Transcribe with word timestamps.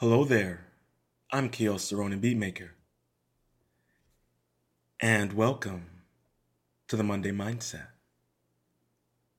Hello 0.00 0.24
there. 0.24 0.64
I'm 1.30 1.50
Koios 1.50 1.94
Ronin 1.94 2.22
Beatmaker. 2.22 2.70
And 4.98 5.34
welcome 5.34 5.90
to 6.88 6.96
the 6.96 7.02
Monday 7.02 7.32
Mindset. 7.32 7.88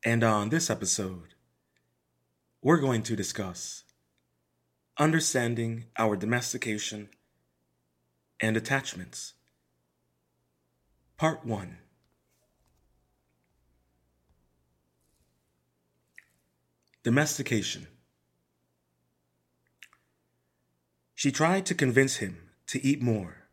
And 0.06 0.24
on 0.24 0.50
this 0.50 0.70
episode, 0.70 1.34
we're 2.62 2.78
going 2.78 3.02
to 3.02 3.16
discuss 3.16 3.86
understanding 5.00 5.86
our 5.98 6.16
domestication 6.16 7.10
and 8.40 8.56
attachments. 8.56 9.34
Part 11.18 11.44
1 11.44 11.78
Domestication. 17.04 17.88
She 21.22 21.32
tried 21.32 21.68
to 21.68 21.76
convince 21.76 22.16
him 22.16 22.50
to 22.66 22.84
eat 22.84 23.00
more 23.00 23.44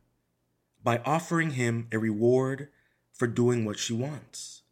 by 0.82 1.02
offering 1.04 1.50
him 1.50 1.86
a 1.92 1.98
reward 1.98 2.70
for 3.12 3.26
doing 3.26 3.66
what 3.66 3.78
she 3.78 3.92
wants. 3.92 4.62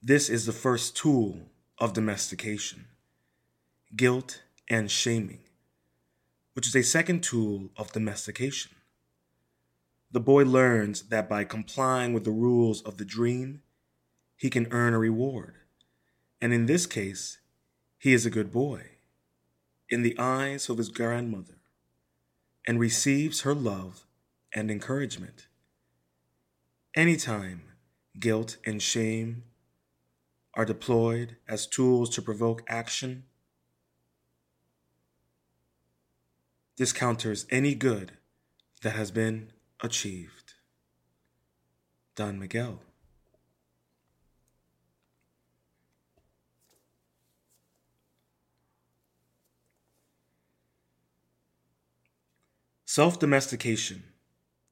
This 0.00 0.30
is 0.30 0.46
the 0.46 0.54
first 0.54 0.96
tool 0.96 1.50
of 1.76 1.92
domestication 1.92 2.86
guilt 3.94 4.42
and 4.70 4.90
shaming, 4.90 5.40
which 6.54 6.66
is 6.66 6.74
a 6.74 6.82
second 6.82 7.22
tool 7.22 7.68
of 7.76 7.92
domestication. 7.92 8.72
The 10.12 10.20
boy 10.20 10.44
learns 10.44 11.02
that 11.10 11.28
by 11.28 11.44
complying 11.44 12.14
with 12.14 12.24
the 12.24 12.30
rules 12.30 12.80
of 12.80 12.96
the 12.96 13.04
dream, 13.04 13.60
he 14.34 14.48
can 14.48 14.66
earn 14.70 14.94
a 14.94 14.98
reward. 14.98 15.56
And 16.40 16.54
in 16.54 16.64
this 16.64 16.86
case, 16.86 17.36
he 17.98 18.14
is 18.14 18.24
a 18.24 18.30
good 18.30 18.50
boy 18.50 18.92
in 19.90 20.00
the 20.00 20.18
eyes 20.18 20.70
of 20.70 20.78
his 20.78 20.88
grandmother 20.88 21.58
and 22.66 22.78
receives 22.78 23.42
her 23.42 23.54
love 23.54 24.06
and 24.54 24.70
encouragement. 24.70 25.46
Anytime 26.94 27.62
guilt 28.18 28.58
and 28.66 28.82
shame 28.82 29.44
are 30.54 30.64
deployed 30.64 31.36
as 31.48 31.66
tools 31.66 32.10
to 32.10 32.22
provoke 32.22 32.62
action, 32.68 33.24
this 36.76 36.92
counters 36.92 37.46
any 37.50 37.74
good 37.74 38.12
that 38.82 38.94
has 38.94 39.10
been 39.10 39.52
achieved. 39.82 40.54
Don 42.14 42.38
Miguel. 42.38 42.80
Self 52.94 53.18
domestication 53.18 54.02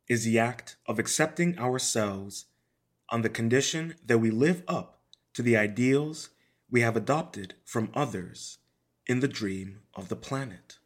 is 0.07 0.27
the 0.27 0.39
act 0.39 0.77
of 0.87 0.99
accepting 0.99 1.59
ourselves 1.59 2.45
on 3.09 3.23
the 3.23 3.31
condition 3.31 3.95
that 4.05 4.19
we 4.19 4.31
live 4.31 4.63
up 4.69 5.01
to 5.33 5.41
the 5.41 5.57
ideals 5.57 6.29
we 6.71 6.83
have 6.83 6.99
adopted 6.99 7.55
from 7.65 7.91
others 7.95 8.59
in 9.07 9.21
the 9.21 9.27
dream 9.27 9.79
of 9.95 10.11
the 10.11 10.17
planet, 10.17 10.77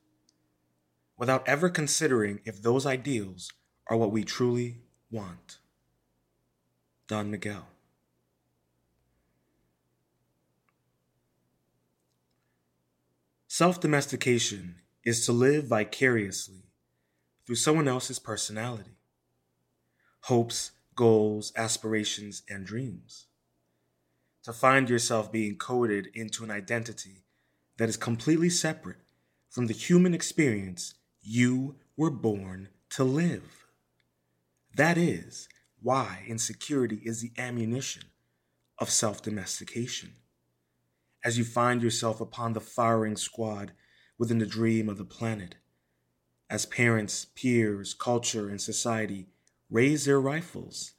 without 1.18 1.42
ever 1.48 1.68
considering 1.68 2.38
if 2.44 2.62
those 2.62 2.86
ideals 2.86 3.52
are 3.88 3.96
what 3.96 4.12
we 4.12 4.22
truly 4.22 4.76
want. 5.10 5.58
Don 7.08 7.32
Miguel. 7.32 7.66
Self 13.48 13.80
domestication 13.80 14.76
is 15.04 15.26
to 15.26 15.32
live 15.32 15.64
vicariously 15.64 16.63
through 17.46 17.56
someone 17.56 17.88
else's 17.88 18.18
personality, 18.18 18.98
hopes, 20.22 20.72
goals, 20.94 21.52
aspirations, 21.56 22.42
and 22.48 22.64
dreams. 22.64 23.26
To 24.44 24.52
find 24.52 24.88
yourself 24.88 25.32
being 25.32 25.56
coded 25.56 26.08
into 26.14 26.44
an 26.44 26.50
identity 26.50 27.24
that 27.78 27.88
is 27.88 27.96
completely 27.96 28.50
separate 28.50 28.98
from 29.50 29.66
the 29.66 29.74
human 29.74 30.14
experience 30.14 30.94
you 31.22 31.76
were 31.96 32.10
born 32.10 32.68
to 32.90 33.04
live. 33.04 33.66
That 34.76 34.98
is 34.98 35.48
why 35.80 36.24
insecurity 36.26 37.00
is 37.04 37.20
the 37.20 37.32
ammunition 37.38 38.04
of 38.78 38.90
self 38.90 39.22
domestication. 39.22 40.14
As 41.24 41.38
you 41.38 41.44
find 41.44 41.82
yourself 41.82 42.20
upon 42.20 42.52
the 42.52 42.60
firing 42.60 43.16
squad 43.16 43.72
within 44.18 44.38
the 44.38 44.46
dream 44.46 44.88
of 44.88 44.98
the 44.98 45.04
planet, 45.04 45.56
as 46.50 46.66
parents, 46.66 47.26
peers, 47.34 47.94
culture, 47.94 48.48
and 48.48 48.60
society 48.60 49.26
raise 49.70 50.04
their 50.04 50.20
rifles 50.20 50.92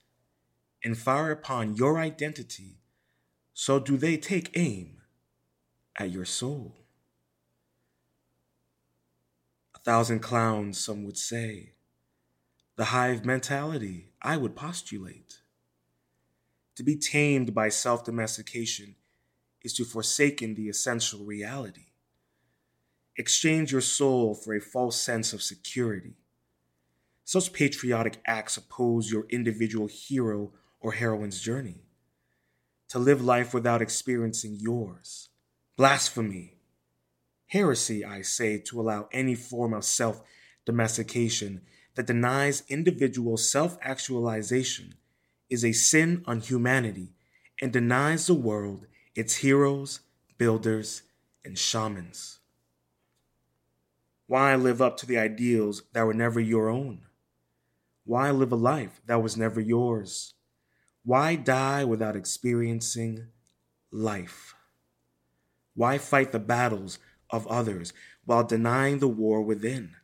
and 0.84 0.98
fire 0.98 1.32
upon 1.32 1.76
your 1.76 1.98
identity, 1.98 2.80
so 3.54 3.80
do 3.80 3.98
they 3.98 4.18
take 4.18 4.58
aim 4.58 5.02
at 5.98 6.12
your 6.12 6.26
soul. 6.26 6.76
A 9.76 9.80
thousand 9.80 10.20
clowns, 10.20 10.78
some 10.78 11.04
would 11.06 11.18
say. 11.18 11.74
The 12.76 12.86
hive 12.86 13.24
mentality, 13.24 14.12
I 14.22 14.38
would 14.38 14.56
postulate. 14.56 15.40
To 16.76 16.84
be 16.84 16.98
tamed 16.98 17.54
by 17.54 17.70
self 17.70 18.04
domestication 18.04 18.96
is 19.64 19.74
to 19.76 19.86
forsaken 19.86 20.56
the 20.56 20.68
essential 20.68 21.24
reality 21.24 21.85
exchange 23.18 23.72
your 23.72 23.82
soul 23.82 24.36
for 24.36 24.54
a 24.54 24.62
false 24.62 25.00
sense 25.00 25.34
of 25.34 25.42
security. 25.42 26.14
Such 27.24 27.54
patriotic 27.54 28.18
acts 28.28 28.58
oppose 28.58 29.12
your 29.12 29.26
individual 29.30 29.88
hero 29.88 30.52
or 30.80 30.92
heroine's 30.92 31.42
journey. 31.42 31.82
To 32.90 33.00
live 33.00 33.24
life 33.24 33.54
without 33.54 33.82
experiencing 33.82 34.58
yours. 34.60 35.30
Blasphemy. 35.76 36.58
Heresy, 37.48 38.06
I 38.06 38.22
say, 38.22 38.60
to 38.60 38.80
allow 38.80 39.10
any 39.12 39.36
form 39.36 39.74
of 39.74 39.86
self 39.86 40.22
domestication 40.66 41.62
that 41.96 42.08
denies 42.08 42.64
individual 42.68 43.38
self 43.38 43.78
actualization 43.82 44.96
is 45.50 45.64
a 45.64 45.72
sin 45.72 46.24
on 46.28 46.42
humanity 46.42 47.14
and 47.62 47.72
denies 47.72 48.28
the 48.28 48.34
world 48.34 48.86
its 49.16 49.38
heroes, 49.38 50.02
builders, 50.38 51.04
and 51.44 51.58
shamans. 51.58 52.40
Why 54.28 54.56
live 54.56 54.82
up 54.82 54.98
to 54.98 55.06
the 55.06 55.18
ideals 55.18 55.84
that 55.94 56.06
were 56.06 56.14
never 56.14 56.40
your 56.40 56.68
own? 56.68 57.02
Why 58.06 58.32
live 58.32 58.52
a 58.52 58.56
life 58.56 59.02
that 59.06 59.22
was 59.22 59.38
never 59.38 59.60
yours? 59.60 60.34
Why 61.04 61.36
die 61.36 61.84
without 61.84 62.16
experiencing 62.16 63.28
life? 63.92 64.56
Why 65.76 66.00
fight 66.00 66.32
the 66.32 66.40
battles 66.40 66.98
of 67.30 67.46
others 67.48 67.94
while 68.26 68.44
denying 68.44 69.00
the 69.00 69.08
war 69.08 69.42
within? 69.42 69.96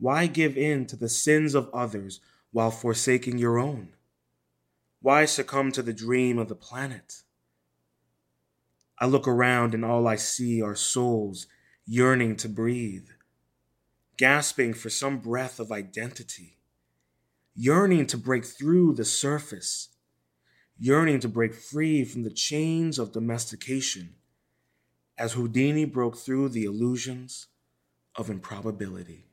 Why 0.00 0.26
give 0.26 0.56
in 0.56 0.86
to 0.86 0.96
the 0.96 1.08
sins 1.08 1.54
of 1.54 1.70
others 1.72 2.20
while 2.50 2.70
forsaking 2.70 3.38
your 3.38 3.58
own? 3.58 3.90
Why 5.00 5.24
succumb 5.24 5.70
to 5.72 5.82
the 5.82 5.92
dream 5.92 6.38
of 6.38 6.48
the 6.48 6.56
planet? 6.56 7.22
I 8.98 9.06
look 9.06 9.28
around 9.28 9.74
and 9.74 9.84
all 9.84 10.08
I 10.08 10.16
see 10.16 10.60
are 10.60 10.74
souls 10.74 11.46
yearning 11.90 12.36
to 12.36 12.50
breathe, 12.50 13.08
gasping 14.18 14.74
for 14.74 14.90
some 14.90 15.16
breath 15.16 15.58
of 15.58 15.72
identity, 15.72 16.58
yearning 17.54 18.06
to 18.06 18.18
break 18.18 18.44
through 18.44 18.92
the 18.92 19.06
surface, 19.06 19.88
yearning 20.78 21.18
to 21.18 21.26
break 21.26 21.54
free 21.54 22.04
from 22.04 22.24
the 22.24 22.30
chains 22.30 22.98
of 22.98 23.12
domestication 23.12 24.14
as 25.16 25.32
Houdini 25.32 25.86
broke 25.86 26.18
through 26.18 26.50
the 26.50 26.64
illusions 26.64 27.46
of 28.14 28.28
improbability. 28.28 29.24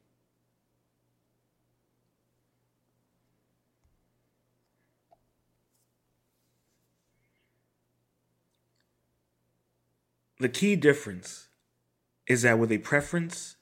The 10.40 10.50
key 10.50 10.78
difference 10.78 11.45
is 12.28 12.42
that 12.42 12.60
with 12.60 12.72
a 12.72 12.78
preference, 12.80 13.56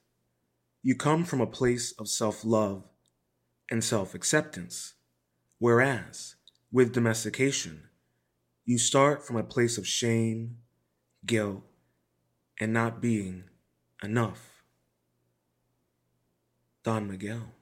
you 0.81 0.95
come 0.95 1.25
from 1.25 1.41
a 1.41 1.47
place 1.47 1.93
of 1.99 2.07
self 2.07 2.43
love 2.43 2.83
and 3.69 3.83
self 3.83 4.13
acceptance, 4.13 4.93
whereas 5.59 6.35
with 6.71 6.93
domestication, 6.93 7.83
you 8.65 8.77
start 8.77 9.25
from 9.25 9.35
a 9.35 9.43
place 9.43 9.77
of 9.77 9.87
shame, 9.87 10.57
guilt, 11.25 11.63
and 12.59 12.73
not 12.73 13.01
being 13.01 13.45
enough. 14.03 14.63
Don 16.83 17.07
Miguel. 17.07 17.53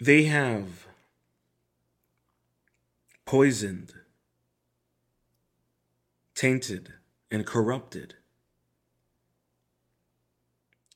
They 0.00 0.24
have 0.24 0.86
poisoned, 3.26 3.92
tainted, 6.34 6.94
and 7.30 7.44
corrupted 7.44 8.14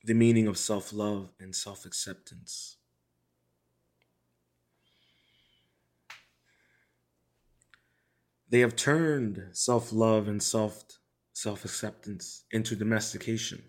the 0.03 0.15
meaning 0.15 0.47
of 0.47 0.57
self 0.57 0.91
love 0.91 1.29
and 1.39 1.55
self 1.55 1.85
acceptance. 1.85 2.77
They 8.49 8.59
have 8.61 8.75
turned 8.75 9.49
self 9.51 9.93
love 9.93 10.27
and 10.27 10.41
self 10.41 10.99
acceptance 11.45 12.43
into 12.51 12.75
domestication. 12.75 13.63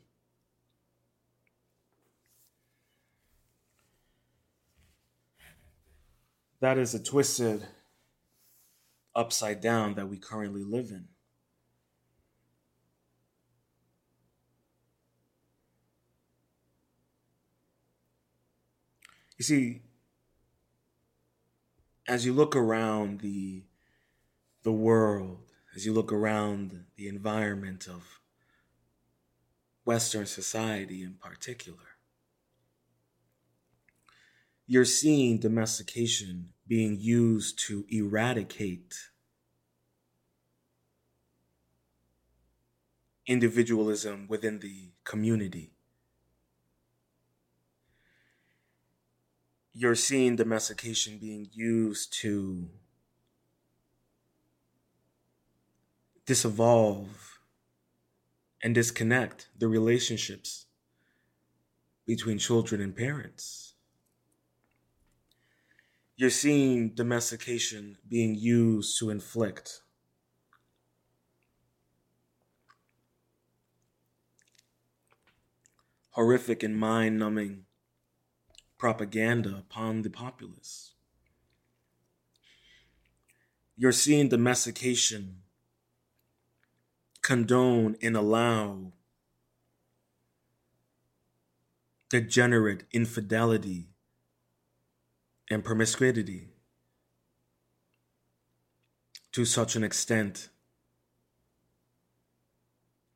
That 6.61 6.79
is 6.79 6.95
a 6.95 7.03
twisted 7.03 7.67
upside 9.15 9.61
down 9.61 9.95
that 9.95 10.09
we 10.09 10.19
currently 10.19 10.63
live 10.65 10.91
in. 10.91 11.09
You 19.39 19.45
see, 19.45 19.83
as 22.09 22.25
you 22.25 22.33
look 22.33 22.57
around 22.57 23.21
the 23.21 23.65
the 24.63 24.73
world, 24.73 25.53
as 25.77 25.87
you 25.87 25.93
look 25.93 26.11
around 26.11 26.87
the 26.97 27.07
environment 27.07 27.87
of 27.87 28.21
Western 29.85 30.27
society 30.27 31.03
in 31.03 31.15
particular, 31.15 31.96
you're 34.67 34.85
seeing 34.85 35.39
domestication 35.39 36.51
being 36.67 36.99
used 36.99 37.59
to 37.59 37.87
eradicate 37.89 39.11
individualism 43.27 44.27
within 44.29 44.59
the 44.59 44.91
community. 45.05 45.73
You're 49.73 49.95
seeing 49.95 50.37
domestication 50.37 51.19
being 51.19 51.49
used 51.53 52.13
to 52.21 52.71
disevolve 56.27 57.09
and 58.63 58.75
disconnect 58.75 59.49
the 59.57 59.69
relationships 59.69 60.67
between 62.07 62.39
children 62.39 62.81
and 62.81 62.97
parents. 62.97 63.66
You're 66.19 66.31
seeing 66.31 66.95
domestication 66.95 67.99
being 68.09 68.35
used 68.35 68.99
to 69.01 69.11
inflict 69.11 69.83
horrific 76.13 76.63
and 76.63 76.75
mind 76.75 77.19
numbing 77.19 77.67
propaganda 78.79 79.57
upon 79.59 80.01
the 80.01 80.09
populace. 80.09 80.95
You're 83.77 83.93
seeing 83.93 84.31
domestication 84.31 85.43
condone 87.21 87.97
and 88.01 88.17
allow 88.17 88.93
degenerate 92.09 92.85
infidelity 92.93 93.91
and 95.51 95.65
promiscuity 95.65 96.49
to 99.33 99.45
such 99.45 99.77
an 99.77 99.85
extent 99.85 100.49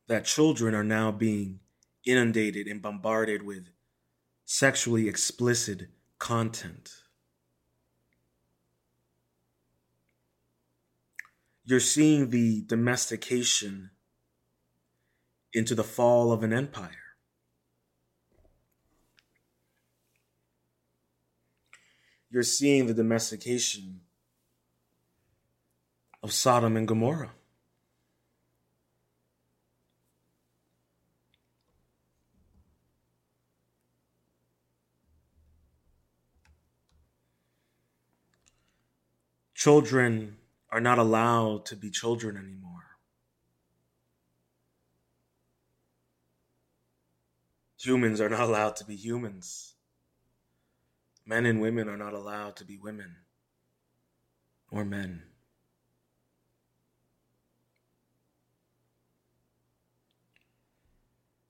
that 0.06 0.24
children 0.24 0.74
are 0.74 0.84
now 0.84 1.10
being 1.10 1.60
inundated 2.04 2.66
and 2.66 2.82
bombarded 2.82 3.42
with 3.42 3.68
sexually 4.44 5.08
explicit 5.08 5.88
content. 6.18 6.90
You're 11.64 11.80
seeing 11.80 12.30
the 12.30 12.62
domestication 12.62 13.90
into 15.52 15.74
the 15.74 15.84
fall 15.84 16.32
of 16.32 16.42
an 16.42 16.52
empire. 16.52 16.99
You're 22.30 22.44
seeing 22.44 22.86
the 22.86 22.94
domestication 22.94 24.02
of 26.22 26.32
Sodom 26.32 26.76
and 26.76 26.86
Gomorrah. 26.86 27.32
Children 39.54 40.36
are 40.70 40.80
not 40.80 40.98
allowed 40.98 41.66
to 41.66 41.76
be 41.76 41.90
children 41.90 42.36
anymore. 42.36 42.96
Humans 47.78 48.20
are 48.20 48.28
not 48.28 48.40
allowed 48.40 48.76
to 48.76 48.84
be 48.84 48.94
humans. 48.94 49.74
Men 51.30 51.46
and 51.46 51.60
women 51.60 51.88
are 51.88 51.96
not 51.96 52.12
allowed 52.12 52.56
to 52.56 52.64
be 52.64 52.76
women 52.76 53.14
or 54.72 54.84
men. 54.84 55.22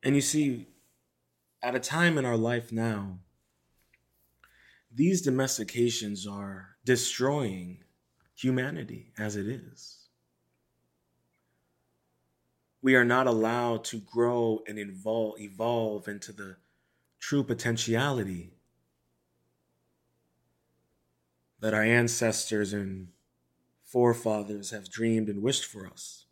And 0.02 0.14
you 0.14 0.20
see, 0.20 0.68
at 1.62 1.74
a 1.74 1.80
time 1.80 2.18
in 2.18 2.26
our 2.26 2.36
life 2.36 2.70
now, 2.70 3.20
these 4.94 5.26
domestications 5.26 6.30
are 6.30 6.76
destroying 6.84 7.78
humanity 8.34 9.14
as 9.16 9.34
it 9.34 9.46
is 9.46 10.00
we 12.82 12.94
are 12.94 13.04
not 13.04 13.26
allowed 13.26 13.84
to 13.84 13.98
grow 13.98 14.62
and 14.66 14.78
evolve, 14.78 15.38
evolve 15.38 16.08
into 16.08 16.32
the 16.32 16.56
true 17.18 17.44
potentiality 17.44 18.54
that 21.60 21.74
our 21.74 21.82
ancestors 21.82 22.72
and 22.72 23.08
forefathers 23.84 24.70
have 24.70 24.90
dreamed 24.90 25.28
and 25.28 25.42
wished 25.42 25.64
for 25.64 25.86
us, 25.86 26.26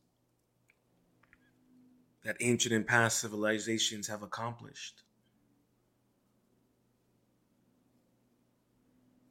that 2.25 2.37
ancient 2.41 2.75
and 2.75 2.87
past 2.87 3.19
civilizations 3.19 4.09
have 4.09 4.23
accomplished. 4.23 5.03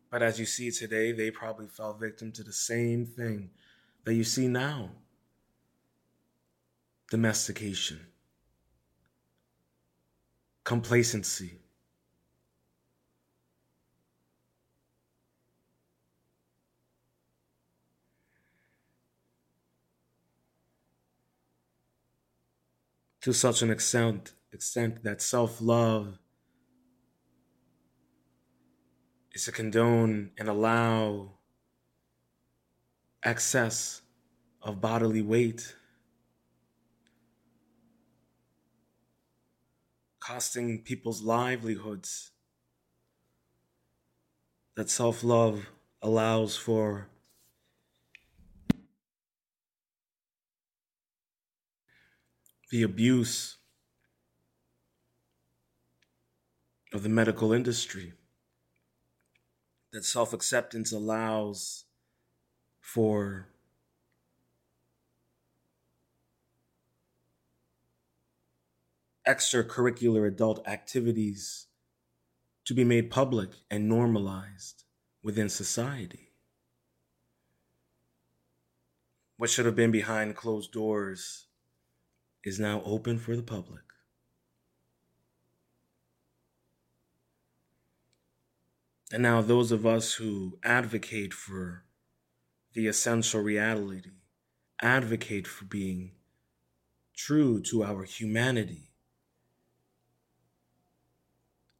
But 0.10 0.24
as 0.24 0.39
you 0.39 0.46
see 0.46 0.72
today, 0.72 1.12
they 1.12 1.32
probably 1.32 1.68
fell 1.68 1.94
victim 1.94 2.32
to 2.34 2.44
the 2.44 2.54
same 2.54 3.06
thing 3.06 3.50
that 4.06 4.13
you 4.13 4.24
see 4.24 4.48
now 4.48 4.92
domestication, 7.10 8.00
complacency. 10.63 11.60
To 23.22 23.34
such 23.34 23.62
an 23.62 23.72
extent, 23.72 24.34
extent 24.52 25.04
that 25.04 25.22
self 25.22 25.62
love 25.62 26.20
is 29.34 29.46
to 29.46 29.52
condone 29.52 30.32
and 30.38 30.48
allow 30.48 31.32
excess 33.24 34.02
of 34.62 34.80
bodily 34.82 35.22
weight 35.22 35.76
costing 40.28 40.82
people's 40.82 41.22
livelihoods. 41.22 42.32
That 44.76 44.90
self 44.90 45.24
love 45.24 45.70
allows 46.02 46.58
for 46.58 47.08
the 52.70 52.84
abuse 52.84 53.58
of 56.94 57.04
the 57.04 57.10
medical 57.10 57.54
industry. 57.54 58.14
That 59.94 60.04
self 60.04 60.34
acceptance 60.34 60.92
allows 60.92 61.86
for 62.82 63.48
extracurricular 69.28 70.28
adult 70.28 70.66
activities 70.68 71.68
to 72.66 72.74
be 72.74 72.84
made 72.84 73.10
public 73.10 73.50
and 73.70 73.88
normalized 73.88 74.84
within 75.24 75.50
society. 75.50 76.32
What 79.38 79.50
should 79.50 79.66
have 79.66 79.76
been 79.76 79.92
behind 79.92 80.36
closed 80.36 80.72
doors 80.72 81.47
is 82.44 82.60
now 82.60 82.82
open 82.86 83.17
for 83.17 83.36
the 83.36 83.44
public. 83.44 83.82
And 89.12 89.24
now, 89.24 89.41
those 89.41 89.72
of 89.72 89.86
us 89.86 90.15
who 90.15 90.60
advocate 90.63 91.34
for 91.34 91.86
the 92.74 92.88
essential 92.88 93.41
reality, 93.41 94.12
advocate 94.82 95.48
for 95.48 95.65
being 95.65 96.12
true 97.15 97.62
to 97.63 97.84
our 97.84 98.03
humanity, 98.03 98.91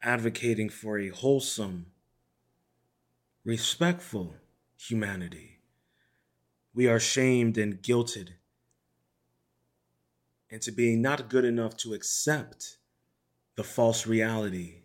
advocating 0.01 0.69
for 0.69 0.97
a 0.97 1.09
wholesome, 1.09 1.87
respectful 3.43 4.35
humanity. 4.77 5.59
We 6.73 6.87
are 6.87 6.99
shamed 6.99 7.57
and 7.57 7.81
guilted 7.81 8.37
into 10.50 10.72
being 10.72 11.01
not 11.01 11.30
good 11.30 11.46
enough 11.46 11.75
to 11.77 11.94
accept 11.94 12.77
the 13.56 13.63
false 13.63 14.08
reality 14.08 14.84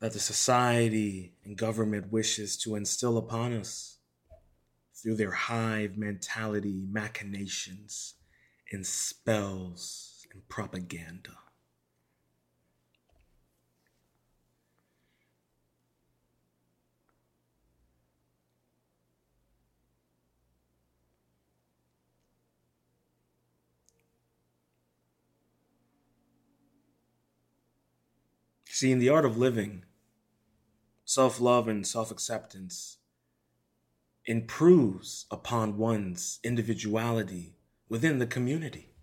that 0.00 0.12
the 0.12 0.18
society 0.18 1.34
and 1.44 1.56
government 1.56 2.10
wishes 2.10 2.56
to 2.56 2.74
instill 2.74 3.18
upon 3.18 3.52
us 3.52 3.98
through 4.94 5.14
their 5.14 5.30
hive 5.30 5.96
mentality 5.96 6.82
machinations 6.90 8.14
and 8.72 8.86
spells 8.86 10.26
and 10.32 10.46
propaganda. 10.48 11.36
See, 28.80 28.92
in 28.92 28.98
the 28.98 29.10
art 29.10 29.26
of 29.26 29.36
living, 29.36 29.84
self 31.04 31.38
love 31.38 31.68
and 31.68 31.86
self 31.86 32.10
acceptance 32.10 32.96
improves 34.24 35.26
upon 35.30 35.76
one's 35.76 36.40
individuality 36.42 37.56
within 37.90 38.20
the 38.20 38.26
community 38.26 38.94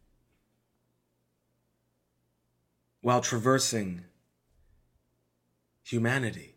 while 3.01 3.21
traversing 3.21 4.05
humanity. 5.83 6.55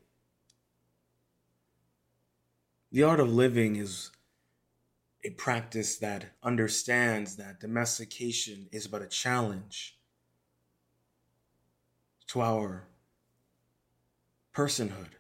The 2.91 3.03
art 3.03 3.21
of 3.21 3.31
living 3.31 3.77
is 3.77 4.13
a 5.23 5.29
practice 5.29 5.99
that 5.99 6.33
understands 6.43 7.37
that 7.37 7.61
domestication 7.61 8.71
is 8.73 8.87
but 8.87 9.03
a 9.03 9.07
challenge 9.07 9.99
to 12.29 12.41
our 12.41 12.87
personhood 14.61 15.13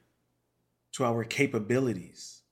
to 0.93 1.03
our 1.03 1.25
capabilities, 1.25 2.43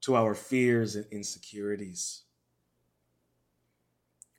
to 0.00 0.16
our 0.16 0.34
fears 0.34 0.96
and 0.96 1.04
insecurities. 1.12 2.22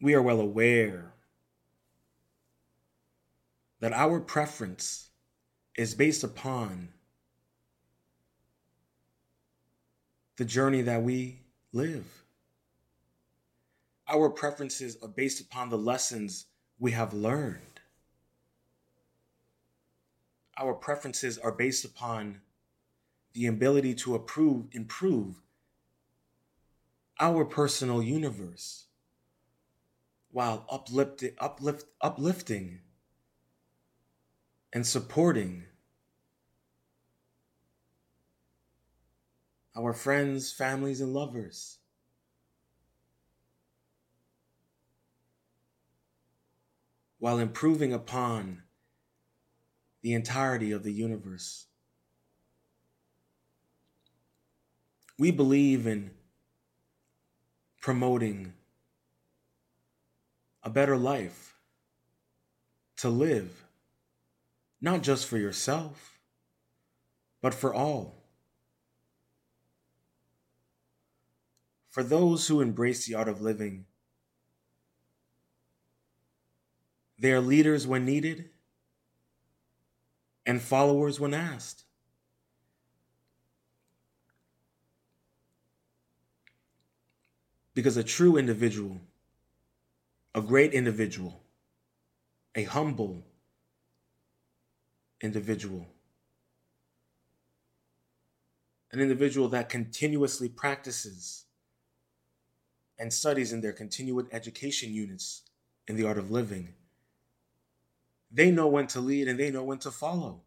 We 0.01 0.15
are 0.15 0.23
well 0.23 0.39
aware 0.39 1.13
that 3.79 3.93
our 3.93 4.19
preference 4.19 5.09
is 5.77 5.93
based 5.93 6.23
upon 6.23 6.89
the 10.37 10.45
journey 10.45 10.81
that 10.81 11.03
we 11.03 11.41
live. 11.73 12.07
Our 14.07 14.31
preferences 14.31 14.97
are 15.03 15.09
based 15.09 15.41
upon 15.41 15.69
the 15.69 15.77
lessons 15.77 16.47
we 16.79 16.93
have 16.93 17.13
learned. 17.13 17.68
Our 20.59 20.73
preferences 20.73 21.37
are 21.37 21.53
based 21.53 21.85
upon 21.85 22.41
the 23.33 23.45
ability 23.45 23.95
to 23.95 24.15
approve, 24.15 24.65
improve 24.73 25.41
our 27.19 27.45
personal 27.45 28.03
universe 28.03 28.87
while 30.31 30.65
uplifting, 30.69 31.31
uplift, 31.39 31.85
uplifting 32.01 32.81
and 34.73 34.85
supporting 34.85 35.63
our 39.75 39.93
friends, 39.93 40.51
families, 40.51 40.99
and 40.99 41.13
lovers. 41.13 41.77
While 47.17 47.39
improving 47.39 47.93
upon 47.93 48.63
the 50.01 50.13
entirety 50.13 50.71
of 50.71 50.83
the 50.83 50.91
universe. 50.91 51.65
We 55.17 55.31
believe 55.31 55.85
in 55.85 56.11
promoting 57.81 58.53
a 60.63 60.69
better 60.69 60.97
life 60.97 61.55
to 62.97 63.09
live, 63.09 63.65
not 64.81 65.03
just 65.03 65.25
for 65.25 65.37
yourself, 65.37 66.19
but 67.41 67.53
for 67.53 67.73
all. 67.73 68.23
For 71.89 72.03
those 72.03 72.47
who 72.47 72.61
embrace 72.61 73.05
the 73.05 73.15
art 73.15 73.27
of 73.27 73.41
living, 73.41 73.85
they 77.17 77.31
are 77.31 77.41
leaders 77.41 77.85
when 77.85 78.05
needed 78.05 78.49
and 80.49 80.59
followers 80.59 81.19
when 81.19 81.31
asked. 81.31 81.83
Because 87.75 87.97
a 87.97 88.03
true 88.03 88.35
individual, 88.35 88.99
a 90.33 90.41
great 90.41 90.73
individual, 90.73 91.43
a 92.55 92.63
humble 92.63 93.23
individual, 95.21 95.85
an 98.91 98.99
individual 98.99 99.49
that 99.49 99.69
continuously 99.69 100.49
practices 100.49 101.45
and 102.97 103.13
studies 103.13 103.53
in 103.53 103.61
their 103.61 103.73
continuing 103.73 104.27
education 104.31 104.91
units 104.91 105.43
in 105.87 105.95
the 105.95 106.07
art 106.07 106.17
of 106.17 106.31
living. 106.31 106.73
They 108.31 108.51
know 108.51 108.67
when 108.67 108.87
to 108.87 108.99
lead 108.99 109.27
and 109.27 109.39
they 109.39 109.51
know 109.51 109.63
when 109.63 109.79
to 109.79 109.91
follow. 109.91 110.41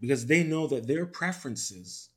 because 0.00 0.26
they 0.26 0.42
know 0.42 0.66
that 0.66 0.86
their 0.86 1.04
preferences 1.04 2.08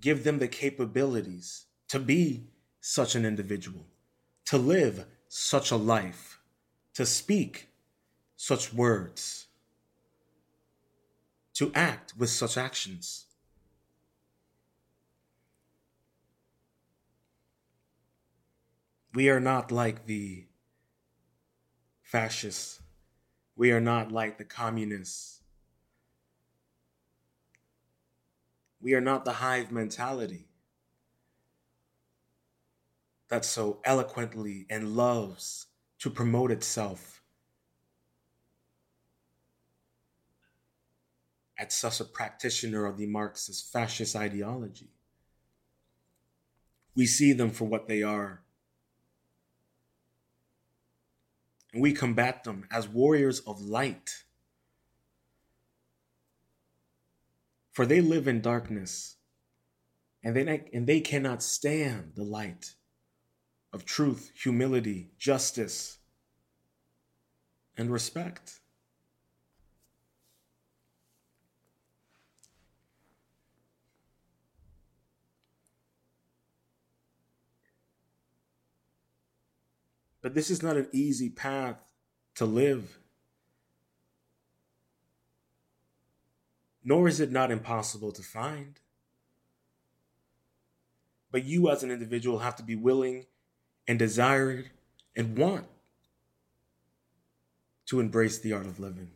give 0.00 0.24
them 0.24 0.40
the 0.40 0.48
capabilities 0.48 1.66
to 1.88 2.00
be 2.00 2.48
such 2.80 3.14
an 3.14 3.24
individual, 3.24 3.86
to 4.44 4.58
live 4.58 5.06
such 5.28 5.70
a 5.70 5.76
life, 5.76 6.40
to 6.94 7.06
speak 7.06 7.68
such 8.36 8.72
words, 8.74 9.46
to 11.54 11.70
act 11.74 12.14
with 12.18 12.30
such 12.30 12.56
actions. 12.56 13.26
We 19.14 19.28
are 19.28 19.40
not 19.40 19.70
like 19.70 20.06
the 20.06 20.46
fascists. 22.02 22.80
We 23.56 23.70
are 23.72 23.80
not 23.80 24.10
like 24.10 24.38
the 24.38 24.44
communists. 24.44 25.40
We 28.80 28.94
are 28.94 29.00
not 29.00 29.24
the 29.24 29.32
hive 29.32 29.70
mentality 29.70 30.48
that 33.28 33.44
so 33.44 33.80
eloquently 33.84 34.66
and 34.68 34.96
loves 34.96 35.66
to 35.98 36.10
promote 36.10 36.50
itself 36.50 37.22
as 41.58 41.72
such 41.72 42.00
a 42.00 42.04
practitioner 42.04 42.86
of 42.86 42.98
the 42.98 43.06
Marxist 43.06 43.72
fascist 43.72 44.16
ideology. 44.16 44.90
We 46.94 47.06
see 47.06 47.32
them 47.32 47.50
for 47.50 47.64
what 47.66 47.88
they 47.88 48.02
are. 48.02 48.41
And 51.72 51.82
we 51.82 51.92
combat 51.92 52.44
them 52.44 52.66
as 52.70 52.88
warriors 52.88 53.40
of 53.40 53.60
light 53.60 54.24
for 57.72 57.86
they 57.86 58.00
live 58.00 58.28
in 58.28 58.40
darkness 58.40 59.16
and 60.22 60.36
they, 60.36 60.64
and 60.72 60.86
they 60.86 61.00
cannot 61.00 61.42
stand 61.42 62.12
the 62.14 62.22
light 62.22 62.74
of 63.72 63.84
truth, 63.84 64.30
humility, 64.40 65.10
justice, 65.18 65.98
and 67.76 67.90
respect. 67.90 68.60
But 80.22 80.34
this 80.34 80.50
is 80.50 80.62
not 80.62 80.76
an 80.76 80.88
easy 80.92 81.28
path 81.28 81.76
to 82.36 82.46
live. 82.46 82.98
Nor 86.84 87.08
is 87.08 87.20
it 87.20 87.30
not 87.30 87.50
impossible 87.50 88.12
to 88.12 88.22
find. 88.22 88.80
But 91.30 91.44
you, 91.44 91.70
as 91.70 91.82
an 91.82 91.90
individual, 91.90 92.38
have 92.38 92.56
to 92.56 92.62
be 92.62 92.76
willing 92.76 93.26
and 93.88 93.98
desire 93.98 94.66
and 95.16 95.36
want 95.36 95.66
to 97.86 98.00
embrace 98.00 98.38
the 98.38 98.52
art 98.52 98.66
of 98.66 98.78
living, 98.78 99.10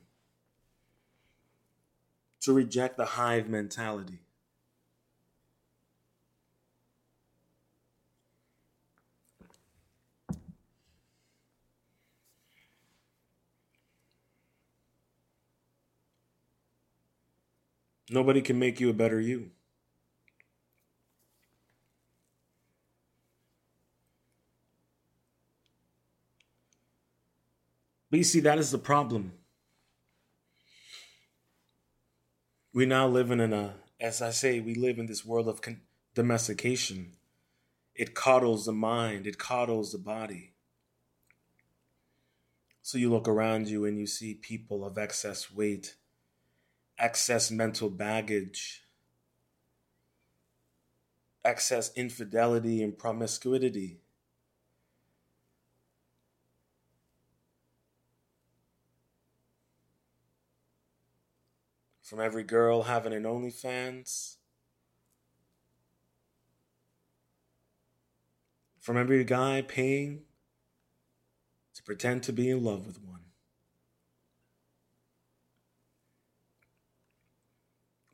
to 2.41 2.53
reject 2.53 2.97
the 2.97 3.05
hive 3.05 3.49
mentality. 3.49 4.19
Nobody 18.11 18.41
can 18.41 18.59
make 18.59 18.79
you 18.81 18.89
a 18.89 18.93
better 18.93 19.21
you. 19.21 19.51
But 28.11 28.19
you 28.19 28.25
see, 28.25 28.41
that 28.41 28.59
is 28.59 28.71
the 28.71 28.79
problem. 28.79 29.33
We 32.73 32.87
now 32.87 33.09
live 33.09 33.31
in 33.31 33.41
a, 33.41 33.57
uh, 33.57 33.71
as 33.99 34.23
I 34.23 34.31
say, 34.31 34.61
we 34.61 34.75
live 34.75 34.99
in 34.99 35.07
this 35.07 35.25
world 35.25 35.49
of 35.49 35.61
con- 35.61 35.81
domestication. 36.15 37.13
It 37.95 38.15
coddles 38.15 38.67
the 38.67 38.73
mind, 38.73 39.27
it 39.27 39.39
coddles 39.39 39.93
the 39.93 39.99
body. 39.99 40.53
So 42.83 42.99
you 42.99 43.11
look 43.11 43.27
around 43.27 43.69
you 43.69 43.85
and 43.85 43.99
you 43.99 44.07
see 44.07 44.35
people 44.35 44.85
of 44.85 44.97
excess 44.97 45.51
weight 45.51 45.97
excess 46.99 47.51
mental 47.51 47.91
baggage, 47.91 48.83
excess 51.45 51.93
infidelity 51.95 52.83
and 52.83 52.99
promiscuity. 52.99 54.01
From 62.03 62.21
every 62.21 62.45
girl 62.45 62.85
having 62.85 63.13
an 63.13 63.25
OnlyFans, 63.25 64.37
from 68.81 68.97
every 68.97 69.25
guy 69.25 69.63
paying 69.67 70.23
to 71.75 71.83
pretend 71.83 72.23
to 72.23 72.33
be 72.33 72.49
in 72.49 72.63
love 72.63 72.87
with 72.87 73.03
one. 73.03 73.26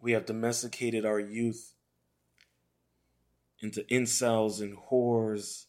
We 0.02 0.12
have 0.12 0.26
domesticated 0.26 1.06
our 1.06 1.20
youth 1.20 1.74
into 3.60 3.82
incels 3.82 4.60
and 4.60 4.76
whores, 4.76 5.66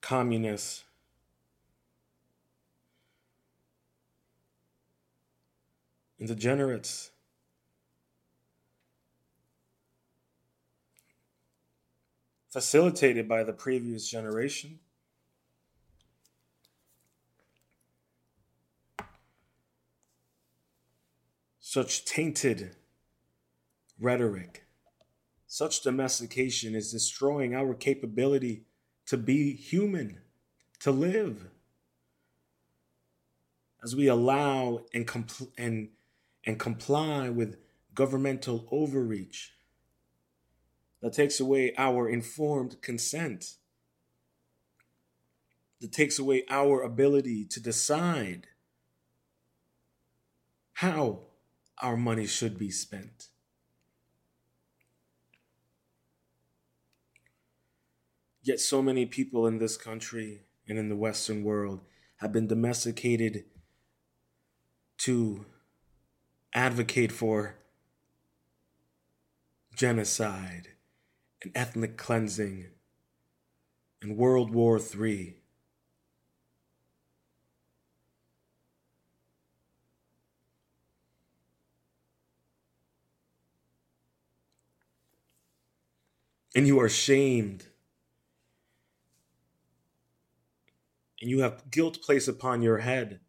communists. 0.00 0.82
And 6.18 6.26
degenerates. 6.26 7.12
Facilitated 12.48 13.28
by 13.28 13.44
the 13.44 13.52
previous 13.52 14.08
generation. 14.08 14.80
Such 21.60 22.04
tainted 22.06 22.74
rhetoric. 24.00 24.66
Such 25.46 25.82
domestication 25.82 26.74
is 26.74 26.92
destroying 26.92 27.54
our 27.54 27.74
capability 27.74 28.64
to 29.06 29.16
be 29.16 29.54
human, 29.54 30.20
to 30.80 30.90
live. 30.90 31.48
As 33.82 33.94
we 33.94 34.08
allow 34.08 34.84
and, 34.92 35.06
compl- 35.06 35.52
and, 35.56 35.90
and 36.44 36.58
comply 36.58 37.30
with 37.30 37.56
governmental 37.94 38.66
overreach 38.70 39.52
that 41.00 41.12
takes 41.12 41.38
away 41.38 41.72
our 41.78 42.08
informed 42.08 42.82
consent, 42.82 43.56
that 45.80 45.92
takes 45.92 46.18
away 46.18 46.44
our 46.48 46.82
ability 46.82 47.44
to 47.44 47.60
decide 47.60 48.48
how 50.74 51.20
our 51.80 51.96
money 51.96 52.26
should 52.26 52.58
be 52.58 52.70
spent. 52.70 53.28
Yet 58.46 58.60
so 58.60 58.80
many 58.80 59.06
people 59.06 59.48
in 59.48 59.58
this 59.58 59.76
country 59.76 60.42
and 60.68 60.78
in 60.78 60.88
the 60.88 60.94
Western 60.94 61.42
world 61.42 61.80
have 62.18 62.30
been 62.30 62.46
domesticated 62.46 63.44
to 64.98 65.44
advocate 66.52 67.10
for 67.10 67.56
genocide 69.74 70.68
and 71.42 71.50
ethnic 71.56 71.96
cleansing 71.96 72.66
and 74.00 74.16
World 74.16 74.52
War 74.52 74.78
III. 74.78 75.34
And 86.54 86.68
you 86.68 86.78
are 86.78 86.88
shamed 86.88 87.66
and 91.20 91.30
you 91.30 91.40
have 91.40 91.70
guilt 91.70 92.02
placed 92.02 92.28
upon 92.28 92.62
your 92.62 92.78
head 92.78 93.20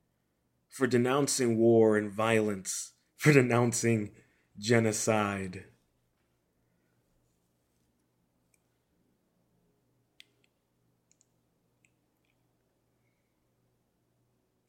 for 0.70 0.88
denouncing 0.88 1.58
war 1.58 1.98
and 1.98 2.12
violence, 2.12 2.94
for 3.16 3.34
denouncing 3.34 4.12
genocide. 4.60 5.66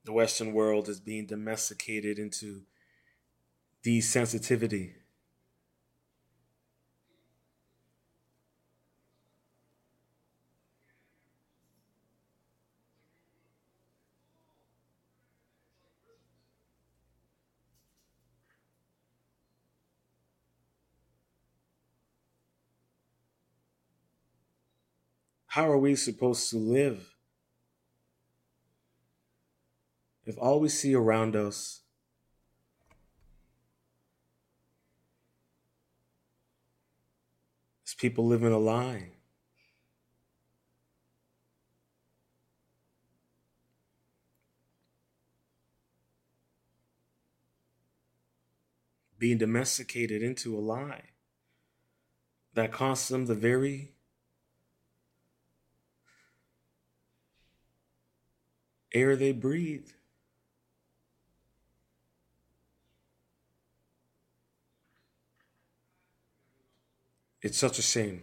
The 0.04 0.12
Western 0.14 0.54
world 0.54 0.88
is 0.88 1.00
being 1.00 1.26
domesticated 1.26 2.18
into 2.18 2.62
desensitivity. 3.84 4.94
How 25.48 25.70
are 25.70 25.78
we 25.78 25.96
supposed 25.96 26.50
to 26.50 26.58
live 26.58 27.14
if 30.26 30.36
all 30.36 30.60
we 30.60 30.68
see 30.68 30.94
around 30.94 31.34
us 31.34 31.80
is 37.86 37.94
people 37.94 38.26
living 38.26 38.52
a 38.52 38.58
lie? 38.58 39.12
Being 49.18 49.38
domesticated 49.38 50.22
into 50.22 50.54
a 50.56 50.60
lie 50.60 51.04
that 52.52 52.70
costs 52.70 53.08
them 53.08 53.24
the 53.24 53.34
very 53.34 53.94
air 58.92 59.16
they 59.16 59.32
breathe. 59.32 59.88
It's 67.42 67.58
such 67.58 67.78
a 67.78 67.82
shame. 67.82 68.22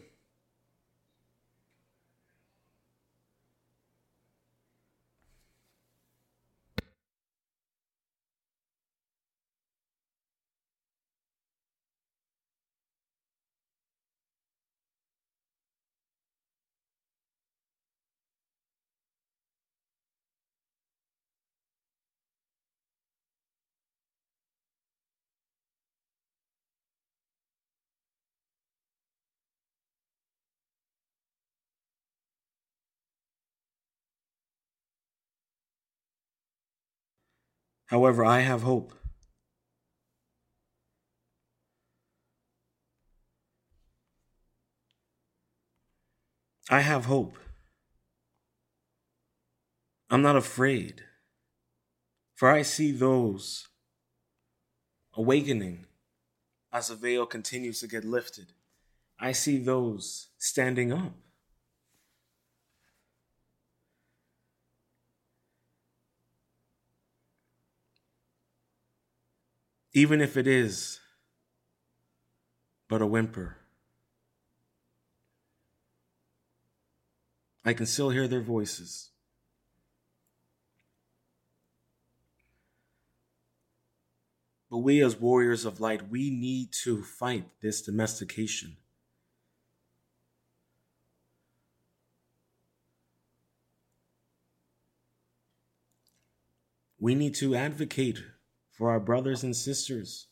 However, 37.87 38.25
I 38.25 38.39
have 38.41 38.63
hope. 38.63 38.93
I 46.69 46.81
have 46.81 47.05
hope. 47.05 47.37
I'm 50.09 50.21
not 50.21 50.35
afraid, 50.35 51.03
for 52.33 52.49
I 52.49 52.63
see 52.63 52.91
those 52.91 53.67
awakening 55.13 55.85
as 56.71 56.87
the 56.87 56.95
veil 56.95 57.25
continues 57.25 57.79
to 57.81 57.87
get 57.87 58.03
lifted. 58.03 58.53
I 59.19 59.31
see 59.31 59.57
those 59.57 60.29
standing 60.37 60.91
up. 60.91 61.13
Even 69.95 70.19
if 70.19 70.35
it 70.35 70.45
is 70.45 70.99
but 72.89 73.01
a 73.01 73.07
whimper. 73.07 73.55
I 77.63 77.73
can 77.73 77.85
still 77.85 78.09
hear 78.09 78.27
their 78.27 78.41
voices. 78.41 79.11
But 84.69 84.79
we, 84.79 85.01
as 85.01 85.17
warriors 85.17 85.63
of 85.63 85.79
light, 85.79 86.09
we 86.09 86.29
need 86.29 86.73
to 86.83 87.01
fight 87.01 87.45
this 87.61 87.81
domestication. 87.81 88.75
We 96.99 97.15
need 97.15 97.35
to 97.35 97.55
advocate 97.55 98.19
for 98.77 98.91
our 98.91 98.99
brothers 98.99 99.43
and 99.43 99.55
sisters 99.55 100.27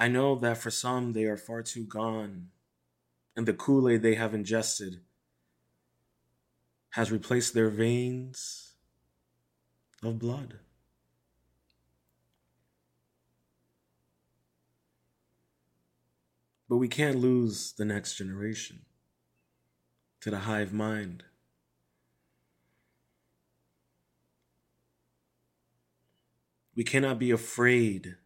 I 0.00 0.06
know 0.06 0.36
that 0.36 0.58
for 0.58 0.70
some 0.70 1.12
they 1.12 1.24
are 1.24 1.36
far 1.36 1.60
too 1.62 1.82
gone, 1.82 2.50
and 3.34 3.46
the 3.46 3.52
Kool 3.52 3.88
Aid 3.88 4.02
they 4.02 4.14
have 4.14 4.32
ingested 4.32 5.00
has 6.90 7.10
replaced 7.10 7.52
their 7.52 7.68
veins 7.68 8.74
of 10.00 10.20
blood. 10.20 10.60
But 16.68 16.76
we 16.76 16.86
can't 16.86 17.18
lose 17.18 17.72
the 17.72 17.84
next 17.84 18.14
generation 18.14 18.82
to 20.20 20.30
the 20.30 20.40
hive 20.40 20.72
mind. 20.72 21.24
We 26.78 26.84
cannot 26.84 27.18
be 27.18 27.32
afraid 27.32 28.18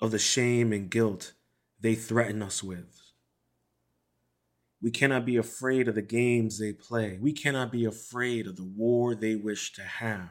of 0.00 0.12
the 0.12 0.18
shame 0.20 0.72
and 0.72 0.88
guilt 0.88 1.32
they 1.80 1.96
threaten 1.96 2.40
us 2.40 2.62
with. 2.62 3.02
We 4.80 4.92
cannot 4.92 5.26
be 5.26 5.36
afraid 5.36 5.88
of 5.88 5.96
the 5.96 6.02
games 6.02 6.60
they 6.60 6.72
play. 6.72 7.18
We 7.20 7.32
cannot 7.32 7.72
be 7.72 7.84
afraid 7.84 8.46
of 8.46 8.54
the 8.54 8.62
war 8.62 9.16
they 9.16 9.34
wish 9.34 9.72
to 9.72 9.82
have, 9.82 10.30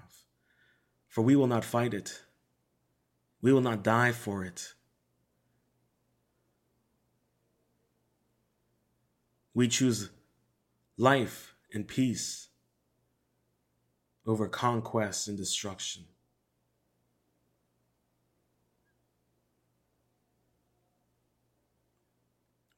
for 1.09 1.21
we 1.21 1.35
will 1.35 1.47
not 1.47 1.65
fight 1.65 1.93
it. 1.93 2.21
We 3.41 3.51
will 3.51 3.59
not 3.59 3.83
die 3.83 4.13
for 4.13 4.45
it. 4.45 4.73
We 9.53 9.67
choose 9.67 10.11
life 10.95 11.55
and 11.73 11.85
peace 11.85 12.47
over 14.25 14.47
conquest 14.47 15.27
and 15.27 15.37
destruction. 15.37 16.05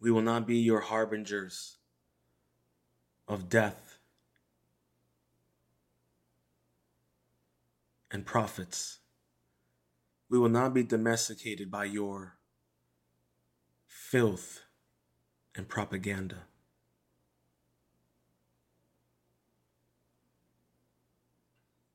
We 0.08 0.12
will 0.12 0.22
not 0.22 0.48
be 0.48 0.56
your 0.56 0.80
harbingers 0.80 1.80
of 3.28 3.50
death 3.50 4.00
and 8.10 8.26
prophets. 8.26 9.00
We 10.30 10.40
will 10.40 10.48
not 10.48 10.74
be 10.74 10.84
domesticated 10.84 11.70
by 11.70 11.84
your 11.84 12.38
filth 13.86 14.62
and 15.54 15.68
propaganda. 15.68 16.44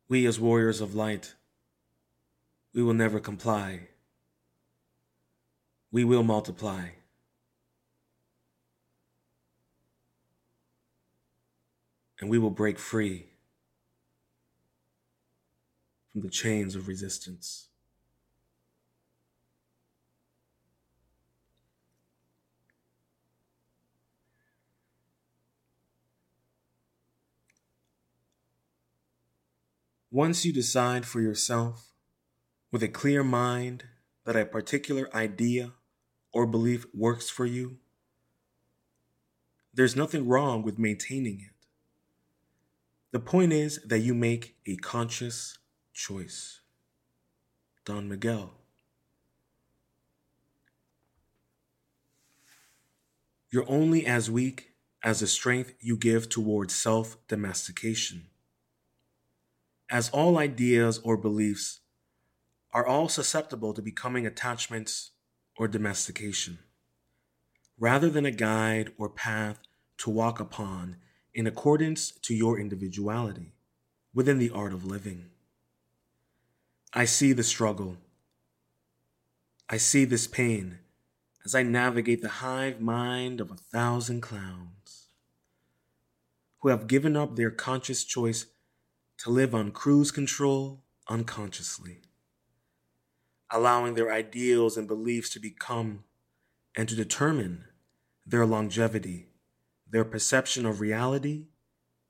We, 0.07 0.27
as 0.27 0.39
warriors 0.39 0.83
of 0.83 0.95
light, 0.95 1.35
we 2.75 2.83
will 2.83 2.93
never 2.93 3.21
comply. 3.21 3.89
We 5.91 6.05
will 6.05 6.23
multiply. 6.23 6.89
And 12.23 12.31
we 12.31 12.39
will 12.39 12.51
break 12.51 12.79
free 12.79 13.27
from 16.13 16.21
the 16.21 16.31
chains 16.31 16.77
of 16.77 16.87
resistance. 16.87 17.67
Once 30.13 30.45
you 30.45 30.53
decide 30.53 31.05
for 31.05 31.21
yourself 31.21 31.89
with 32.71 32.85
a 32.85 32.89
clear 32.89 33.25
mind 33.25 33.83
that 34.25 34.37
a 34.37 34.45
particular 34.45 35.11
idea 35.13 35.73
or 36.33 36.47
belief 36.47 36.87
works 36.95 37.29
for 37.29 37.47
you, 37.47 37.79
there's 39.75 39.97
nothing 39.97 40.29
wrong 40.29 40.63
with 40.63 40.79
maintaining 40.79 41.41
it. 41.41 41.52
The 43.13 43.21
point 43.21 43.53
is 43.53 43.79
that 43.85 43.99
you 43.99 44.15
make 44.15 44.57
a 44.67 44.77
conscious 44.77 45.59
choice. 45.93 46.61
Don 47.85 48.09
Miguel. 48.09 48.55
You're 53.51 53.69
only 53.69 54.07
as 54.07 54.31
weak 54.31 54.71
as 55.03 55.21
the 55.21 55.27
strength 55.27 55.75
you 55.79 55.99
give 55.99 56.31
towards 56.31 56.75
self 56.75 57.19
domestication. 57.29 58.29
As 59.91 60.09
all 60.09 60.39
ideas 60.39 60.99
or 61.05 61.19
beliefs 61.19 61.81
are 62.73 62.87
all 62.87 63.11
susceptible 63.11 63.75
to 63.75 63.83
becoming 63.83 64.27
attachments 64.27 65.11
or 65.59 65.69
domestication, 65.69 66.61
rather 67.79 68.09
than 68.09 68.25
a 68.25 68.31
guide 68.31 68.93
or 68.97 69.11
path 69.11 69.59
to 69.99 70.09
walk 70.09 70.41
upon 70.41 70.97
in 71.35 71.47
accordance 71.47 72.11
to 72.11 72.35
your 72.35 72.59
individuality 72.59 73.55
within 74.15 74.39
the 74.39 74.51
art 74.51 74.73
of 74.73 74.85
living. 74.85 75.27
I 76.93 77.07
see 77.07 77.33
the 77.33 77.43
struggle. 77.43 77.97
I 79.69 79.79
see 79.79 80.05
this 80.05 80.27
pain 80.27 80.79
as 81.45 81.55
I 81.55 81.63
navigate 81.63 82.21
the 82.21 82.29
hive 82.29 82.81
mind 82.81 83.41
of 83.41 83.51
a 83.51 83.57
thousand 83.57 84.21
clowns 84.21 85.09
who 86.61 86.69
have 86.69 86.87
given 86.87 87.17
up 87.17 87.35
their 87.35 87.51
conscious 87.51 88.05
choice 88.05 88.47
to 89.19 89.31
live 89.31 89.55
on 89.55 89.73
cruise 89.73 90.11
control 90.11 90.85
unconsciously, 91.09 92.03
allowing 93.51 93.95
their 93.95 94.13
ideals 94.13 94.77
and 94.77 94.87
beliefs 94.87 95.31
to 95.31 95.41
become 95.41 96.05
and 96.77 96.89
to 96.89 96.95
determine 96.95 97.65
their 98.27 98.47
longevity 98.47 99.32
their 99.93 100.05
perception 100.05 100.65
of 100.65 100.81
reality 100.81 101.45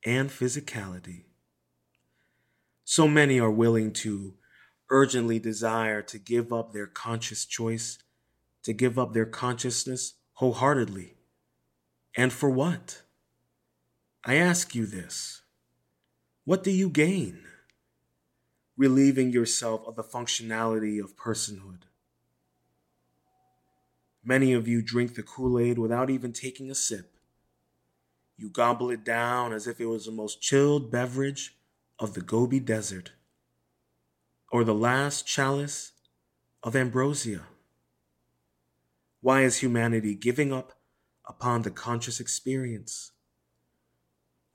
and 0.06 0.30
physicality. 0.30 1.24
So 2.84 3.08
many 3.08 3.40
are 3.40 3.50
willing 3.50 3.92
to 3.94 4.34
urgently 4.88 5.40
desire 5.40 6.00
to 6.02 6.18
give 6.18 6.52
up 6.52 6.72
their 6.72 6.86
conscious 6.86 7.44
choice, 7.44 7.98
to 8.62 8.72
give 8.72 8.98
up 8.98 9.12
their 9.12 9.26
consciousness 9.26 10.14
wholeheartedly. 10.34 11.16
And 12.16 12.32
for 12.32 12.48
what? 12.48 13.02
I 14.24 14.36
ask 14.36 14.74
you 14.76 14.86
this 14.86 15.42
what 16.44 16.62
do 16.62 16.70
you 16.70 16.88
gain? 16.88 17.40
Relieving 18.76 19.32
yourself 19.32 19.82
of 19.86 19.96
the 19.96 20.04
functionality 20.04 21.02
of 21.02 21.16
personhood. 21.16 21.82
Many 24.24 24.52
of 24.52 24.68
you 24.68 24.82
drink 24.82 25.14
the 25.14 25.22
Kool 25.22 25.58
Aid 25.58 25.78
without 25.78 26.10
even 26.10 26.32
taking 26.32 26.70
a 26.70 26.74
sip. 26.74 27.11
You 28.42 28.50
gobble 28.50 28.90
it 28.90 29.04
down 29.04 29.52
as 29.52 29.68
if 29.68 29.80
it 29.80 29.86
was 29.86 30.06
the 30.06 30.10
most 30.10 30.42
chilled 30.42 30.90
beverage 30.90 31.56
of 32.00 32.14
the 32.14 32.20
Gobi 32.20 32.58
Desert 32.58 33.12
or 34.50 34.64
the 34.64 34.74
last 34.74 35.28
chalice 35.28 35.92
of 36.64 36.74
ambrosia. 36.74 37.46
Why 39.20 39.44
is 39.44 39.58
humanity 39.58 40.16
giving 40.16 40.52
up 40.52 40.72
upon 41.24 41.62
the 41.62 41.70
conscious 41.70 42.18
experience? 42.18 43.12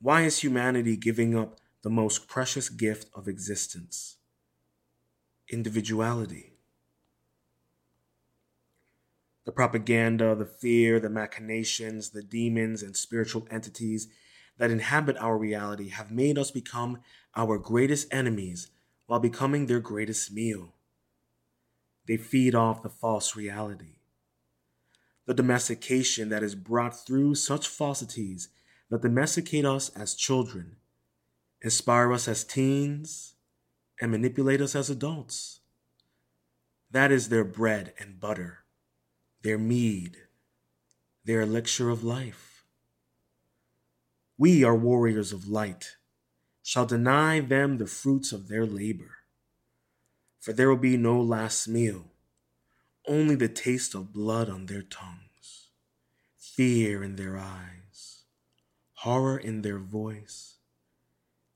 Why 0.02 0.24
is 0.24 0.40
humanity 0.40 0.98
giving 0.98 1.34
up 1.34 1.58
the 1.80 1.88
most 1.88 2.28
precious 2.28 2.68
gift 2.68 3.08
of 3.14 3.26
existence 3.26 4.18
individuality. 5.48 6.47
The 9.48 9.52
propaganda, 9.52 10.34
the 10.34 10.44
fear, 10.44 11.00
the 11.00 11.08
machinations, 11.08 12.10
the 12.10 12.22
demons, 12.22 12.82
and 12.82 12.94
spiritual 12.94 13.48
entities 13.50 14.06
that 14.58 14.70
inhabit 14.70 15.16
our 15.16 15.38
reality 15.38 15.88
have 15.88 16.10
made 16.10 16.36
us 16.36 16.50
become 16.50 16.98
our 17.34 17.56
greatest 17.56 18.12
enemies 18.12 18.68
while 19.06 19.20
becoming 19.20 19.64
their 19.64 19.80
greatest 19.80 20.30
meal. 20.30 20.74
They 22.06 22.18
feed 22.18 22.54
off 22.54 22.82
the 22.82 22.90
false 22.90 23.36
reality. 23.36 24.00
The 25.24 25.32
domestication 25.32 26.28
that 26.28 26.42
is 26.42 26.54
brought 26.54 27.06
through 27.06 27.36
such 27.36 27.68
falsities 27.68 28.50
that 28.90 29.00
domesticate 29.00 29.64
us 29.64 29.88
as 29.96 30.14
children, 30.14 30.76
inspire 31.62 32.12
us 32.12 32.28
as 32.28 32.44
teens, 32.44 33.36
and 33.98 34.10
manipulate 34.10 34.60
us 34.60 34.76
as 34.76 34.90
adults. 34.90 35.60
That 36.90 37.10
is 37.10 37.30
their 37.30 37.44
bread 37.44 37.94
and 37.98 38.20
butter 38.20 38.64
their 39.48 39.56
mead, 39.56 40.18
their 41.24 41.40
elixir 41.40 41.88
of 41.88 42.04
life. 42.04 42.66
We 44.36 44.62
are 44.62 44.76
warriors 44.76 45.32
of 45.32 45.48
light, 45.48 45.96
shall 46.62 46.84
deny 46.84 47.40
them 47.40 47.78
the 47.78 47.86
fruits 47.86 48.30
of 48.30 48.48
their 48.48 48.66
labor. 48.66 49.12
For 50.38 50.52
there 50.52 50.68
will 50.68 50.76
be 50.76 50.98
no 50.98 51.18
last 51.18 51.66
meal, 51.66 52.12
only 53.06 53.36
the 53.36 53.48
taste 53.48 53.94
of 53.94 54.12
blood 54.12 54.50
on 54.50 54.66
their 54.66 54.82
tongues, 54.82 55.70
fear 56.36 57.02
in 57.02 57.16
their 57.16 57.38
eyes, 57.38 58.24
horror 58.96 59.38
in 59.38 59.62
their 59.62 59.78
voice, 59.78 60.58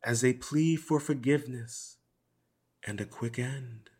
as 0.03 0.23
they 0.23 0.33
plead 0.33 0.77
for 0.77 0.99
forgiveness 0.99 1.99
and 2.87 3.03
a 3.03 3.05
quick 3.05 3.39
end. 3.39 3.91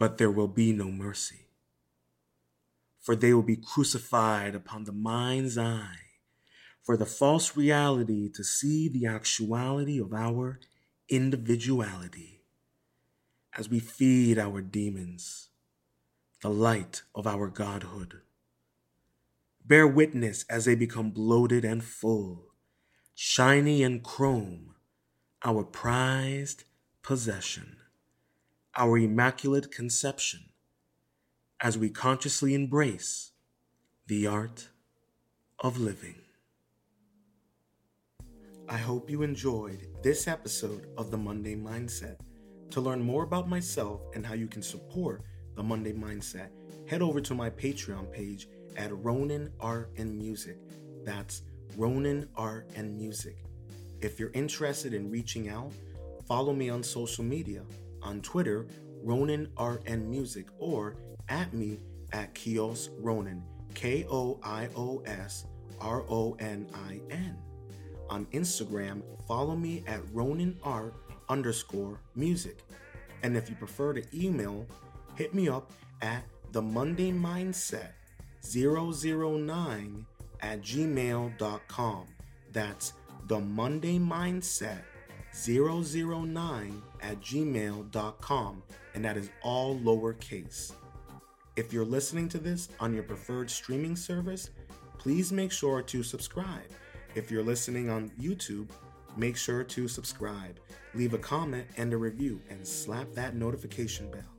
But 0.00 0.18
there 0.18 0.32
will 0.32 0.48
be 0.48 0.72
no 0.72 0.90
mercy 0.90 1.45
for 3.06 3.14
they 3.14 3.32
will 3.32 3.40
be 3.40 3.54
crucified 3.54 4.52
upon 4.52 4.82
the 4.82 4.92
mind's 4.92 5.56
eye, 5.56 6.00
for 6.82 6.96
the 6.96 7.06
false 7.06 7.56
reality 7.56 8.28
to 8.28 8.42
see 8.42 8.88
the 8.88 9.06
actuality 9.06 9.96
of 10.00 10.12
our 10.12 10.58
individuality. 11.08 12.42
As 13.56 13.68
we 13.68 13.78
feed 13.78 14.40
our 14.40 14.60
demons, 14.60 15.50
the 16.42 16.48
light 16.50 17.02
of 17.14 17.28
our 17.28 17.46
godhood. 17.46 18.22
Bear 19.64 19.86
witness 19.86 20.44
as 20.50 20.64
they 20.64 20.74
become 20.74 21.12
bloated 21.12 21.64
and 21.64 21.84
full, 21.84 22.54
shiny 23.14 23.84
and 23.84 24.02
chrome, 24.02 24.74
our 25.44 25.62
prized 25.62 26.64
possession, 27.02 27.76
our 28.74 28.98
immaculate 28.98 29.70
conception 29.70 30.45
as 31.60 31.78
we 31.78 31.88
consciously 31.88 32.54
embrace 32.54 33.32
the 34.08 34.26
art 34.26 34.68
of 35.60 35.78
living. 35.78 36.16
I 38.68 38.76
hope 38.76 39.08
you 39.08 39.22
enjoyed 39.22 39.86
this 40.02 40.28
episode 40.28 40.86
of 40.98 41.10
the 41.10 41.16
Monday 41.16 41.56
Mindset. 41.56 42.16
To 42.70 42.80
learn 42.80 43.00
more 43.00 43.22
about 43.22 43.48
myself 43.48 44.02
and 44.14 44.26
how 44.26 44.34
you 44.34 44.48
can 44.48 44.60
support 44.60 45.22
the 45.54 45.62
Monday 45.62 45.92
Mindset, 45.92 46.48
head 46.86 47.00
over 47.00 47.20
to 47.22 47.34
my 47.34 47.48
Patreon 47.48 48.12
page 48.12 48.48
at 48.76 48.94
Ronin 49.02 49.50
Art 49.58 49.90
and 49.96 50.18
Music. 50.18 50.58
That's 51.04 51.42
Ronin 51.78 52.28
Art 52.36 52.68
and 52.76 52.94
Music. 52.98 53.38
If 54.02 54.20
you're 54.20 54.32
interested 54.34 54.92
in 54.92 55.10
reaching 55.10 55.48
out, 55.48 55.72
follow 56.26 56.52
me 56.52 56.68
on 56.68 56.82
social 56.82 57.24
media 57.24 57.62
on 58.02 58.20
Twitter, 58.20 58.66
Ronin 59.02 59.48
Art 59.56 59.82
and 59.86 60.10
Music, 60.10 60.48
or 60.58 60.96
at 61.28 61.52
me 61.52 61.78
at 62.12 62.34
Koios 62.34 62.90
Ronin, 62.98 63.42
K 63.74 64.06
O 64.10 64.38
I 64.42 64.68
O 64.76 65.02
S 65.06 65.46
R 65.80 66.04
O 66.08 66.36
N 66.38 66.68
I 66.74 67.00
N. 67.10 67.36
On 68.08 68.26
Instagram, 68.26 69.02
follow 69.26 69.56
me 69.56 69.82
at 69.86 70.00
Ronin 70.12 70.56
Art 70.62 70.94
underscore 71.28 72.00
music. 72.14 72.62
And 73.22 73.36
if 73.36 73.48
you 73.48 73.56
prefer 73.56 73.92
to 73.94 74.02
email, 74.14 74.66
hit 75.16 75.34
me 75.34 75.48
up 75.48 75.72
at 76.02 76.24
the 76.52 76.62
Monday 76.62 77.10
Mindset 77.10 77.90
009 78.42 80.06
at 80.40 80.60
gmail.com. 80.60 82.06
That's 82.52 82.92
the 83.26 83.40
Monday 83.40 83.98
Mindset 83.98 84.82
009 85.34 86.82
at 87.02 87.20
gmail.com. 87.20 88.62
And 88.94 89.04
that 89.04 89.16
is 89.16 89.30
all 89.42 89.78
lowercase. 89.78 90.72
If 91.56 91.72
you're 91.72 91.86
listening 91.86 92.28
to 92.28 92.38
this 92.38 92.68
on 92.80 92.92
your 92.92 93.02
preferred 93.02 93.50
streaming 93.50 93.96
service, 93.96 94.50
please 94.98 95.32
make 95.32 95.50
sure 95.50 95.80
to 95.80 96.02
subscribe. 96.02 96.70
If 97.14 97.30
you're 97.30 97.42
listening 97.42 97.88
on 97.88 98.10
YouTube, 98.20 98.68
make 99.16 99.38
sure 99.38 99.64
to 99.64 99.88
subscribe, 99.88 100.60
leave 100.94 101.14
a 101.14 101.18
comment 101.18 101.66
and 101.78 101.94
a 101.94 101.96
review, 101.96 102.42
and 102.50 102.66
slap 102.66 103.10
that 103.14 103.34
notification 103.34 104.10
bell. 104.10 104.36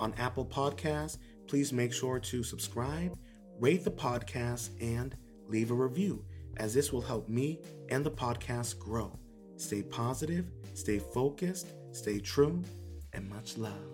On 0.00 0.12
Apple 0.14 0.44
Podcasts, 0.44 1.18
please 1.46 1.72
make 1.72 1.92
sure 1.92 2.18
to 2.18 2.42
subscribe, 2.42 3.16
rate 3.60 3.84
the 3.84 3.90
podcast, 3.92 4.70
and 4.80 5.16
leave 5.46 5.70
a 5.70 5.74
review, 5.74 6.24
as 6.56 6.74
this 6.74 6.92
will 6.92 7.00
help 7.00 7.28
me 7.28 7.60
and 7.90 8.04
the 8.04 8.10
podcast 8.10 8.76
grow. 8.80 9.16
Stay 9.56 9.82
positive, 9.82 10.50
stay 10.74 10.98
focused, 10.98 11.68
stay 11.92 12.18
true, 12.18 12.64
and 13.12 13.28
much 13.28 13.56
love. 13.56 13.89